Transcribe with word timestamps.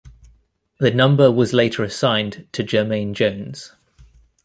The 0.79 0.89
number 0.89 1.31
was 1.31 1.53
later 1.53 1.83
assigned 1.83 2.47
to 2.53 2.63
Jermaine 2.63 3.13
Jones. 3.13 3.73